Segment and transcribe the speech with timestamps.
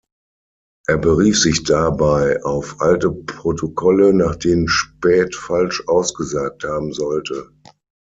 [0.87, 7.51] Er berief sich dabei auf alte Protokolle, nach denen Späth falsch ausgesagt haben sollte.